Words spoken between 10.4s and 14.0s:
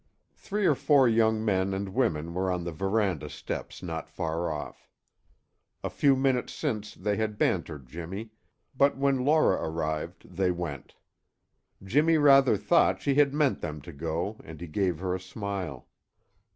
went. Jimmy rather thought she had meant them to